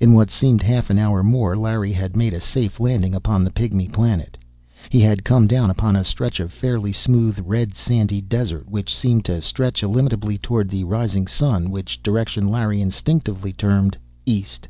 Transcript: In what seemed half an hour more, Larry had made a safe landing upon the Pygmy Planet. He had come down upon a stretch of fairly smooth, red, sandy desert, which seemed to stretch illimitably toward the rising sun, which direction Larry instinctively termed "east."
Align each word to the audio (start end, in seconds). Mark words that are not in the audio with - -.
In 0.00 0.14
what 0.14 0.30
seemed 0.30 0.62
half 0.62 0.90
an 0.90 0.98
hour 0.98 1.22
more, 1.22 1.56
Larry 1.56 1.92
had 1.92 2.16
made 2.16 2.34
a 2.34 2.40
safe 2.40 2.80
landing 2.80 3.14
upon 3.14 3.44
the 3.44 3.52
Pygmy 3.52 3.86
Planet. 3.86 4.36
He 4.90 4.98
had 5.00 5.22
come 5.24 5.46
down 5.46 5.70
upon 5.70 5.94
a 5.94 6.02
stretch 6.02 6.40
of 6.40 6.52
fairly 6.52 6.90
smooth, 6.90 7.38
red, 7.40 7.76
sandy 7.76 8.20
desert, 8.20 8.68
which 8.68 8.92
seemed 8.92 9.24
to 9.26 9.40
stretch 9.40 9.84
illimitably 9.84 10.38
toward 10.38 10.70
the 10.70 10.82
rising 10.82 11.28
sun, 11.28 11.70
which 11.70 12.02
direction 12.02 12.48
Larry 12.48 12.80
instinctively 12.80 13.52
termed 13.52 13.96
"east." 14.26 14.66